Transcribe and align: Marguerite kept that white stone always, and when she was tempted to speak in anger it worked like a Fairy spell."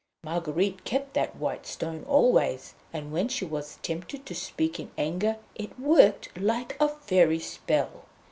Marguerite 0.23 0.83
kept 0.83 1.13
that 1.13 1.35
white 1.35 1.67
stone 1.67 2.03
always, 2.09 2.73
and 2.91 3.11
when 3.11 3.27
she 3.27 3.45
was 3.45 3.77
tempted 3.83 4.25
to 4.25 4.33
speak 4.33 4.79
in 4.79 4.89
anger 4.97 5.37
it 5.53 5.79
worked 5.79 6.35
like 6.35 6.75
a 6.81 6.89
Fairy 6.89 7.37
spell." 7.37 8.05